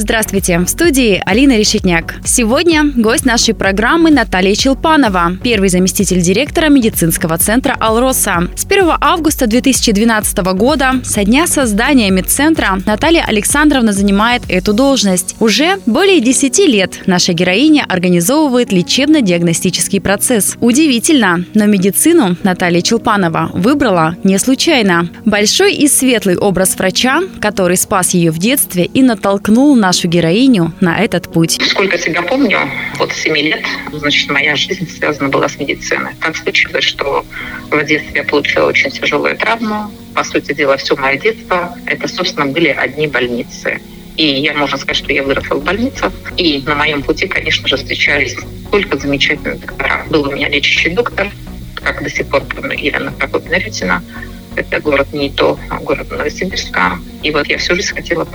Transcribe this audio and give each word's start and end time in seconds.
Здравствуйте, 0.00 0.60
в 0.60 0.68
студии 0.68 1.20
Алина 1.26 1.58
Решетняк. 1.58 2.14
Сегодня 2.24 2.84
гость 2.94 3.24
нашей 3.24 3.52
программы 3.52 4.12
Наталья 4.12 4.54
Челпанова, 4.54 5.32
первый 5.42 5.70
заместитель 5.70 6.20
директора 6.20 6.68
медицинского 6.68 7.36
центра 7.36 7.76
«Алроса». 7.80 8.46
С 8.54 8.64
1 8.64 8.92
августа 9.00 9.48
2012 9.48 10.38
года, 10.54 11.00
со 11.02 11.24
дня 11.24 11.48
создания 11.48 12.12
медцентра, 12.12 12.78
Наталья 12.86 13.24
Александровна 13.26 13.92
занимает 13.92 14.42
эту 14.48 14.72
должность. 14.72 15.34
Уже 15.40 15.80
более 15.84 16.20
10 16.20 16.58
лет 16.68 17.00
наша 17.06 17.32
героиня 17.32 17.84
организовывает 17.88 18.70
лечебно-диагностический 18.70 20.00
процесс. 20.00 20.56
Удивительно, 20.60 21.44
но 21.54 21.66
медицину 21.66 22.36
Наталья 22.44 22.82
Челпанова 22.82 23.50
выбрала 23.52 24.14
не 24.22 24.38
случайно. 24.38 25.08
Большой 25.24 25.74
и 25.74 25.88
светлый 25.88 26.36
образ 26.36 26.76
врача, 26.76 27.20
который 27.40 27.76
спас 27.76 28.14
ее 28.14 28.30
в 28.30 28.38
детстве 28.38 28.84
и 28.84 29.02
натолкнул 29.02 29.74
на 29.74 29.87
нашу 29.88 30.06
героиню 30.06 30.74
на 30.80 30.98
этот 31.02 31.32
путь. 31.32 31.58
Сколько 31.66 31.96
себя 31.96 32.20
помню, 32.20 32.58
вот 32.98 33.10
7 33.10 33.34
лет, 33.38 33.64
значит, 33.90 34.30
моя 34.30 34.54
жизнь 34.54 34.86
связана 34.86 35.30
была 35.30 35.48
с 35.48 35.58
медициной. 35.58 36.12
Так 36.20 36.36
случилось, 36.36 36.84
что 36.84 37.24
в 37.70 37.84
детстве 37.84 38.20
я 38.20 38.24
получила 38.24 38.66
очень 38.66 38.90
тяжелую 38.90 39.34
травму. 39.38 39.90
По 40.14 40.24
сути 40.24 40.52
дела, 40.52 40.76
все 40.76 40.94
мое 40.96 41.16
детство 41.16 41.74
это, 41.86 42.06
собственно, 42.06 42.44
были 42.46 42.68
одни 42.68 43.06
больницы. 43.06 43.80
И 44.18 44.26
я, 44.26 44.52
можно 44.52 44.76
сказать, 44.76 44.98
что 44.98 45.10
я 45.10 45.22
выросла 45.22 45.54
в 45.54 45.64
больницах. 45.64 46.12
И 46.36 46.62
на 46.66 46.74
моем 46.74 47.02
пути, 47.02 47.26
конечно 47.26 47.66
же, 47.66 47.78
встречались 47.78 48.36
только 48.70 48.98
замечательные 48.98 49.54
доктора. 49.54 50.04
Был 50.10 50.28
у 50.28 50.32
меня 50.32 50.50
лечащий 50.50 50.90
доктор, 50.90 51.30
как 51.76 52.02
до 52.02 52.10
сих 52.10 52.26
пор 52.26 52.42
помню, 52.44 52.76
Елена 52.76 53.10
Прокопьевна 53.12 54.02
Это 54.58 54.80
город 54.80 55.12
не 55.12 55.30
то, 55.30 55.56
а 55.70 55.78
город 55.78 56.10
Новосибирска. 56.10 56.98
И 57.22 57.30
вот 57.30 57.46
я 57.46 57.58
всю 57.58 57.76
жизнь 57.76 57.94
хотела 57.94 58.26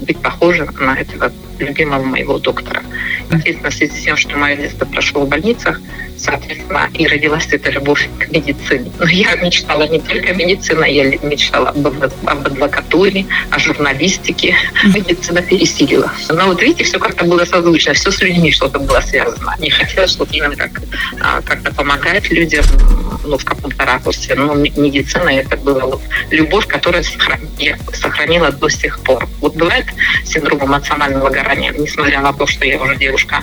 быть 0.00 0.18
похожа 0.22 0.66
на 0.80 0.98
этого 0.98 1.30
любимого 1.58 2.02
моего 2.02 2.38
доктора. 2.38 2.82
Естественно, 3.30 3.70
в 3.70 3.74
связи 3.74 3.92
с 3.92 4.04
тем, 4.04 4.16
что 4.16 4.36
мое 4.36 4.56
детство 4.56 4.86
прошло 4.86 5.22
в 5.22 5.28
больницах, 5.28 5.80
соответственно, 6.16 6.88
и 6.94 7.06
родилась 7.06 7.46
эта 7.50 7.70
любовь 7.70 8.08
к 8.18 8.30
медицине. 8.30 8.90
Но 8.98 9.06
я 9.06 9.34
мечтала 9.36 9.86
не 9.88 10.00
только 10.00 10.30
о 10.30 10.34
медицине, 10.34 10.94
я 10.94 11.04
мечтала 11.28 11.70
об, 11.70 11.86
об 11.86 12.46
адвокатуре, 12.46 13.26
о 13.50 13.58
журналистике. 13.58 14.56
Медицина 14.84 15.42
пересилила. 15.42 16.10
Но 16.30 16.46
вот 16.46 16.62
видите, 16.62 16.84
все 16.84 16.98
как-то 16.98 17.24
было 17.24 17.44
созвучно, 17.44 17.92
все 17.92 18.10
с 18.10 18.20
людьми 18.22 18.50
что-то 18.50 18.78
было 18.78 19.00
связано. 19.00 19.54
Не 19.58 19.70
хотелось 19.70 20.12
что-то 20.12 20.34
именно 20.34 20.56
как, 20.56 20.80
а, 21.20 21.42
как-то 21.42 21.74
помогать 21.74 22.30
людям 22.30 22.64
ну, 23.26 23.38
в 23.38 23.44
каком-то 23.44 23.84
ракурсе. 23.84 24.34
Но 24.34 24.54
медицина 24.54 25.30
это 25.30 25.56
была 25.56 25.98
любовь, 26.30 26.66
которая 26.66 27.02
сохранила, 27.02 27.78
сохранила 27.92 28.50
до 28.52 28.68
сих 28.68 29.00
пор. 29.00 29.28
Вот 29.40 29.54
бывает 29.56 29.86
синдром 30.24 30.64
эмоционального 30.64 31.28
выгорания, 31.28 31.72
несмотря 31.72 32.20
на 32.20 32.32
то, 32.32 32.46
что 32.46 32.64
я 32.64 32.80
уже 32.80 32.96
девушка, 32.96 33.42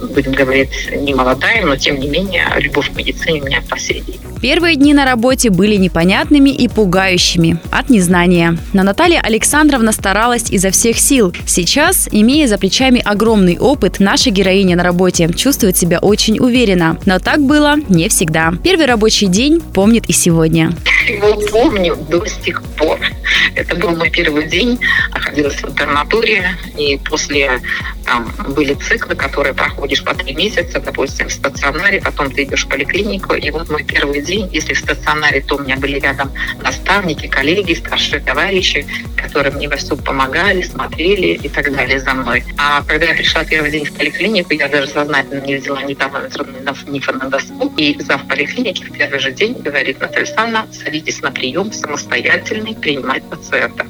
будем 0.00 0.32
говорить, 0.32 0.88
не 0.90 1.14
молодая, 1.14 1.64
но 1.64 1.76
тем 1.76 1.98
не 2.00 2.08
менее 2.08 2.46
любовь 2.58 2.92
к 2.92 2.96
медицине 2.96 3.42
у 3.42 3.46
меня 3.46 3.62
по 3.68 3.78
сей 3.78 4.00
день. 4.00 4.23
Первые 4.44 4.76
дни 4.76 4.92
на 4.92 5.06
работе 5.06 5.48
были 5.48 5.76
непонятными 5.76 6.50
и 6.50 6.68
пугающими 6.68 7.58
от 7.70 7.88
незнания. 7.88 8.58
Но 8.74 8.82
Наталья 8.82 9.22
Александровна 9.22 9.90
старалась 9.90 10.50
изо 10.50 10.70
всех 10.70 10.98
сил. 10.98 11.32
Сейчас, 11.46 12.10
имея 12.12 12.46
за 12.46 12.58
плечами 12.58 13.00
огромный 13.02 13.56
опыт, 13.58 14.00
наша 14.00 14.28
героиня 14.28 14.76
на 14.76 14.82
работе 14.82 15.30
чувствует 15.34 15.78
себя 15.78 15.98
очень 15.98 16.38
уверенно. 16.40 16.98
Но 17.06 17.20
так 17.20 17.40
было 17.40 17.76
не 17.88 18.10
всегда. 18.10 18.52
Первый 18.62 18.84
рабочий 18.84 19.28
день 19.28 19.62
помнит 19.62 20.10
и 20.10 20.12
сегодня. 20.12 20.74
Его 21.08 21.40
помню 21.50 21.96
до 22.10 22.26
сих 22.26 22.62
пор. 22.76 23.00
Это 23.54 23.76
был 23.76 23.96
мой 23.96 24.10
первый 24.10 24.46
день. 24.46 24.78
Находилась 25.12 25.56
в 25.56 25.68
интернатуре. 25.68 26.56
И 26.76 26.98
после 26.98 27.60
там 28.04 28.30
были 28.50 28.74
циклы, 28.74 29.14
которые 29.14 29.54
проходишь 29.54 30.04
по 30.04 30.14
три 30.14 30.34
месяца, 30.34 30.80
допустим, 30.80 31.28
в 31.28 31.32
стационаре, 31.32 32.00
потом 32.00 32.30
ты 32.30 32.44
идешь 32.44 32.64
в 32.64 32.68
поликлинику. 32.68 33.34
И 33.34 33.50
вот 33.50 33.70
мой 33.70 33.82
первый 33.84 34.20
день, 34.20 34.48
если 34.52 34.74
в 34.74 34.78
стационаре, 34.78 35.40
то 35.40 35.56
у 35.56 35.60
меня 35.60 35.76
были 35.76 35.98
рядом 35.98 36.30
наставники, 36.62 37.26
коллеги, 37.26 37.74
старшие 37.74 38.20
товарищи, 38.20 38.86
которые 39.16 39.52
мне 39.52 39.68
во 39.68 39.76
всем 39.76 39.98
помогали, 39.98 40.62
смотрели 40.62 41.28
и 41.34 41.48
так 41.48 41.74
далее 41.74 42.00
за 42.00 42.14
мной. 42.14 42.44
А 42.58 42.82
когда 42.82 43.06
я 43.06 43.14
пришла 43.14 43.44
первый 43.44 43.70
день 43.70 43.86
в 43.86 43.92
поликлинику, 43.92 44.52
я 44.52 44.68
даже 44.68 44.88
сознательно 44.88 45.40
не 45.40 45.56
взяла 45.56 45.82
ни 45.82 45.94
тонометр, 45.94 46.46
ни 46.86 46.98
фонодоскоп. 46.98 47.72
И 47.78 47.96
зав 48.00 48.26
поликлиники 48.28 48.84
в 48.84 48.92
первый 48.92 49.18
же 49.18 49.32
день 49.32 49.54
говорит, 49.54 50.00
Наталья 50.00 50.24
Александровна, 50.24 50.66
садитесь 50.72 51.22
на 51.22 51.30
прием 51.30 51.72
самостоятельный, 51.72 52.74
принимать 52.74 53.22
пациента. 53.24 53.43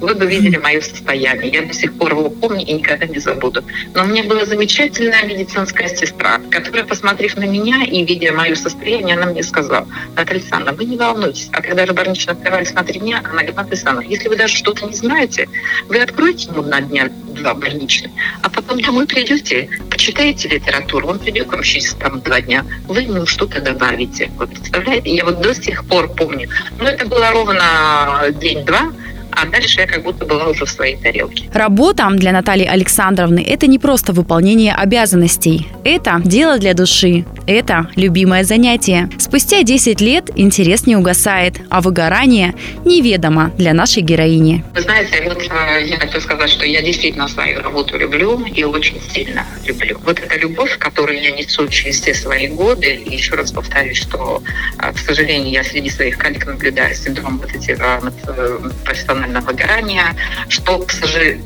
Вы 0.00 0.14
бы 0.14 0.26
видели 0.26 0.56
мое 0.56 0.80
состояние. 0.80 1.50
Я 1.50 1.62
до 1.62 1.72
сих 1.72 1.92
пор 1.94 2.12
его 2.12 2.30
помню 2.30 2.64
и 2.64 2.72
никогда 2.72 3.06
не 3.06 3.18
забуду. 3.18 3.62
Но 3.94 4.04
у 4.04 4.06
меня 4.06 4.24
была 4.24 4.44
замечательная 4.44 5.24
медицинская 5.24 5.88
сестра, 5.88 6.40
которая, 6.50 6.84
посмотрев 6.84 7.36
на 7.36 7.44
меня 7.44 7.84
и 7.84 8.04
видя 8.04 8.32
мое 8.32 8.54
состояние, 8.54 9.16
она 9.16 9.26
мне 9.26 9.42
сказала, 9.42 9.86
Наталья 10.16 10.40
Александровна, 10.40 10.72
вы 10.76 10.84
не 10.84 10.96
волнуйтесь. 10.96 11.48
А 11.52 11.62
когда 11.62 11.86
же 11.86 11.92
больничные 11.92 12.32
открывались 12.32 12.72
на 12.72 12.84
три 12.84 13.00
дня, 13.00 13.18
она 13.18 13.32
говорит, 13.32 13.56
Наталья 13.56 13.72
Александровна, 13.72 14.08
если 14.08 14.28
вы 14.28 14.36
даже 14.36 14.56
что-то 14.56 14.86
не 14.86 14.94
знаете, 14.94 15.48
вы 15.88 15.98
откроете 15.98 16.48
ему 16.48 16.62
на 16.62 16.80
дня 16.80 17.10
два 17.30 17.54
больничных, 17.54 18.10
а 18.42 18.50
потом 18.50 18.80
домой 18.80 19.06
придете, 19.06 19.68
почитаете 19.90 20.48
литературу, 20.48 21.08
он 21.08 21.18
придет 21.18 21.48
к 21.48 21.52
вам 21.52 21.62
через 21.62 21.94
там 21.94 22.20
два 22.20 22.40
дня, 22.40 22.64
вы 22.86 23.02
ему 23.02 23.26
что-то 23.26 23.60
добавите. 23.60 24.30
Вы 24.36 24.46
представляете? 24.46 25.14
Я 25.14 25.24
вот 25.24 25.40
до 25.40 25.54
сих 25.54 25.84
пор 25.86 26.08
помню. 26.08 26.48
Но 26.78 26.88
это 26.88 27.06
было 27.06 27.30
ровно 27.30 28.30
день-два, 28.40 28.92
а 29.32 29.46
дальше 29.46 29.80
я 29.80 29.86
как 29.86 30.02
будто 30.02 30.24
была 30.24 30.48
уже 30.48 30.64
в 30.64 30.70
своей 30.70 30.96
тарелке. 30.96 31.48
Работа 31.52 32.08
для 32.10 32.32
Натальи 32.32 32.66
Александровны– 32.66 33.44
это 33.48 33.66
не 33.66 33.78
просто 33.78 34.12
выполнение 34.12 34.74
обязанностей. 34.74 35.68
Это 35.84 36.20
дело 36.24 36.58
для 36.58 36.74
души. 36.74 37.24
Это 37.46 37.88
любимое 37.96 38.44
занятие. 38.44 39.08
Спустя 39.18 39.62
10 39.62 40.00
лет 40.00 40.30
интерес 40.36 40.86
не 40.86 40.96
угасает, 40.96 41.56
а 41.68 41.80
выгорание 41.80 42.54
неведомо 42.84 43.50
для 43.56 43.74
нашей 43.74 44.02
героини. 44.02 44.64
Вы 44.74 44.82
знаете, 44.82 45.22
вот 45.24 45.42
э, 45.42 45.86
я 45.86 45.98
хочу 45.98 46.20
сказать, 46.20 46.50
что 46.50 46.66
я 46.66 46.82
действительно 46.82 47.28
свою 47.28 47.60
работу 47.60 47.98
люблю 47.98 48.44
и 48.44 48.64
очень 48.64 49.00
сильно 49.12 49.44
люблю. 49.64 49.98
Вот 50.04 50.18
эта 50.20 50.38
любовь, 50.38 50.78
которую 50.78 51.20
я 51.20 51.30
несу 51.30 51.66
через 51.68 52.00
все 52.00 52.14
свои 52.14 52.48
годы, 52.48 52.94
и 52.94 53.14
еще 53.14 53.34
раз 53.34 53.52
повторюсь, 53.52 53.98
что, 53.98 54.42
э, 54.78 54.92
к 54.92 54.98
сожалению, 54.98 55.50
я 55.50 55.64
среди 55.64 55.90
своих 55.90 56.18
коллег 56.18 56.46
наблюдаю 56.46 56.94
синдром 56.94 57.38
вот 57.38 57.50
этих 57.54 57.78
профессиональных 58.84 59.29
эмоционального 59.30 59.46
выгорания, 59.46 60.16
что, 60.48 60.78
к, 60.78 60.92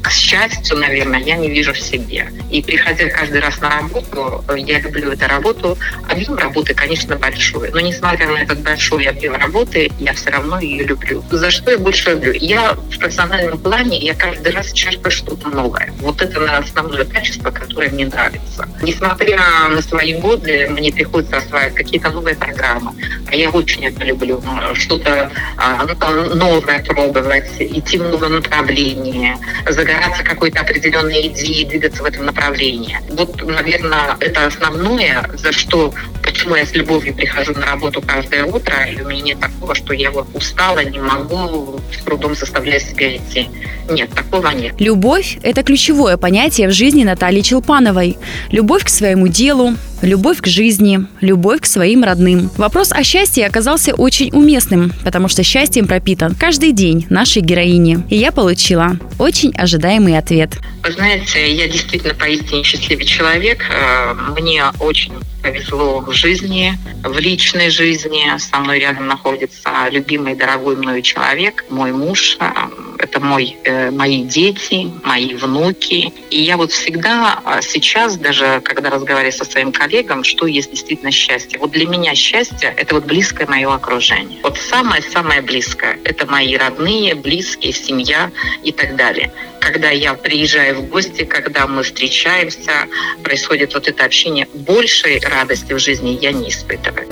к 0.03 0.11
счастью, 0.11 0.77
наверное, 0.77 1.21
я 1.21 1.37
не 1.37 1.49
вижу 1.49 1.73
в 1.73 1.81
себе. 1.81 2.29
И 2.51 2.63
приходя 2.63 3.09
каждый 3.09 3.41
раз 3.41 3.61
на 3.61 3.71
работу, 3.71 4.45
я 4.57 4.81
люблю 4.81 5.13
эту 5.13 5.27
работу. 5.27 5.79
Объем 6.09 6.37
работы, 6.37 6.75
конечно, 6.75 7.17
большой. 7.17 7.71
Но 7.71 7.81
несмотря 7.81 8.29
на 8.29 8.39
этот 8.39 8.61
большой 8.61 9.05
объем 9.05 9.35
работы, 9.37 9.91
я 9.99 10.13
все 10.15 10.31
равно 10.31 10.61
ее 10.61 10.85
люблю. 10.85 11.23
За 11.31 11.51
что 11.51 11.71
я 11.71 11.79
больше 11.79 12.11
люблю? 12.11 12.33
Я 12.33 12.73
в 12.73 12.99
профессиональном 12.99 13.59
плане, 13.59 13.99
я 13.99 14.15
каждый 14.15 14.53
раз 14.53 14.73
черпаю 14.73 15.11
что-то 15.11 15.49
новое. 15.49 15.93
Вот 15.99 16.21
это 16.23 16.59
основное 16.59 17.05
качество, 17.05 17.51
которое 17.51 17.91
мне 17.91 18.07
нравится. 18.07 18.69
Несмотря 18.83 19.41
на 19.69 19.83
свои 19.83 20.15
годы, 20.15 20.69
мне 20.71 20.93
приходится 20.93 21.39
осваивать 21.39 21.75
какие-то 21.75 22.11
новые 22.11 22.37
программы. 22.37 22.93
А 23.31 23.37
я 23.37 23.51
очень 23.51 23.85
это 23.85 24.05
люблю. 24.05 24.43
Что-то 24.75 25.31
а, 25.57 25.85
ну, 25.85 26.35
новое 26.35 26.85
пробовать, 26.85 27.51
идти 27.67 27.99
в 27.99 28.03
новое 28.03 28.29
направление, 28.29 29.39
загораться 29.69 30.23
какой-то 30.23 30.61
определенной 30.61 31.29
идеей, 31.29 31.65
двигаться 31.65 32.03
в 32.03 32.07
этом 32.07 32.27
направлении. 32.27 32.99
Вот, 33.11 33.43
наверное, 33.43 34.17
это 34.21 34.47
основное, 34.47 35.29
за 35.35 35.53
что 35.53 35.93
почему 36.23 36.57
я 36.57 36.67
с 36.67 36.73
любовью 36.75 37.15
прихожу 37.15 37.53
на 37.53 37.67
работу 37.67 38.03
каждое 38.03 38.45
утро, 38.45 38.75
и 38.85 39.01
у 39.01 39.09
меня 39.09 39.23
нет 39.23 39.41
такого, 39.41 39.64
что 39.73 39.95
я 39.95 40.11
вот 40.11 40.27
устала, 40.35 40.85
не 40.85 40.99
могу, 40.99 41.81
с 41.91 42.05
трудом 42.05 42.35
заставляю 42.35 42.81
себя 42.81 43.17
идти. 43.17 43.49
Нет, 43.89 44.11
такого 44.11 44.49
нет. 44.49 44.75
Любовь– 44.79 45.39
это 45.43 45.63
ключевое 45.63 46.17
понятие 46.17 46.69
в 46.69 46.73
жизни 46.73 47.05
Натальи 47.05 47.41
Челпановой. 47.41 48.19
Любовь 48.51 48.85
к 48.85 48.89
своему 48.89 49.29
делу, 49.29 49.75
любовь 50.03 50.41
к 50.41 50.47
жизни, 50.47 51.07
любовь 51.21 51.61
к 51.61 51.67
своим 51.67 52.05
родным. 52.05 52.51
Вопрос 52.57 52.93
о 52.93 53.03
счастье 53.03 53.47
оказался 53.47 53.95
очень 53.95 54.31
уместным, 54.33 54.93
потому 55.05 55.29
что 55.29 55.43
счастьем 55.43 55.87
пропитан 55.87 56.35
каждый 56.35 56.73
день 56.73 57.07
нашей 57.11 57.43
героини. 57.43 57.99
И 58.11 58.17
я 58.17 58.33
получила 58.33 58.97
очень 59.19 59.55
ожидаемый 59.57 60.17
ответ. 60.19 60.51
Вы 60.83 60.93
знаете, 60.93 61.53
я 61.53 61.69
действительно 61.69 62.15
поистине 62.15 62.63
счастливый 62.63 63.05
человек. 63.05 63.65
Э, 63.71 64.15
мне 64.39 64.65
очень 64.81 65.13
повезло 65.43 66.01
в 66.01 66.13
жизни, 66.13 66.73
в 67.03 67.19
личной 67.19 67.71
жизни. 67.71 68.37
Со 68.39 68.59
мной 68.59 68.81
рядом 68.81 69.07
находится 69.07 69.54
любимый, 69.91 70.35
дорогой 70.35 70.77
мною 70.77 71.03
человек, 71.03 71.65
мой 71.71 71.93
муж. 71.93 72.37
Э, 72.41 72.51
это 72.99 73.21
мой, 73.21 73.57
э, 73.65 73.91
мои 73.91 74.23
дети, 74.23 74.91
мои 75.05 75.35
внуки. 75.35 76.13
И 76.31 76.43
я 76.43 76.57
вот 76.57 76.73
всегда 76.73 77.41
а, 77.45 77.63
сейчас, 77.63 78.17
даже 78.17 78.61
когда 78.65 78.91
разговариваю 78.91 79.33
со 79.33 79.45
своим 79.45 79.73
коллегам, 79.73 80.25
что 80.25 80.47
есть 80.47 80.71
действительно 80.71 81.11
счастье. 81.11 81.59
Вот 81.59 81.71
для 81.73 81.87
меня 81.87 82.15
счастье– 82.15 82.75
это 82.77 82.95
вот 82.95 83.05
близкое 83.05 83.47
мое 83.47 83.73
окружение. 83.73 84.41
Вот 84.43 84.59
самое-самое 84.59 85.43
близкое– 85.43 85.99
это 86.05 86.27
мои 86.27 86.57
родные, 86.57 87.15
близкие, 87.15 87.73
семья 87.73 88.31
и 88.63 88.73
так 88.73 88.97
далее. 88.97 89.33
Когда 89.61 89.91
я 89.91 90.15
приезжаю 90.15 90.77
в 90.77 90.89
гости, 90.89 91.25
когда 91.25 91.67
мы 91.67 91.83
встречаемся, 91.83 92.89
происходит 93.23 93.75
вот 93.75 93.89
это 93.89 94.05
общение, 94.05 94.49
большей 94.53 95.21
радости 95.21 95.73
в 95.73 95.79
жизни 95.79 96.19
я 96.21 96.33
не 96.33 96.51
испытываю. 96.51 97.09